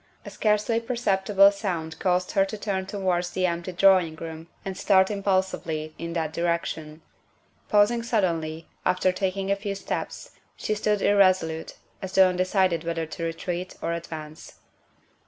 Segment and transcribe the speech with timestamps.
[0.25, 5.11] A scarcely perceptible sound caused her to turn towards the empty drawing room and start
[5.11, 7.03] im pulsively in that direction.
[7.69, 11.77] Pausing suddenly, after THE SECRETARY OF STATE 63 taking a few steps, she stood irresolute,
[12.01, 14.61] as though un decided whether to retreat or advance.